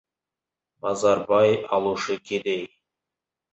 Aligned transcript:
Базар— 0.85 1.21
бай, 1.33 1.53
алушы— 1.79 2.19
кедей. 2.33 2.67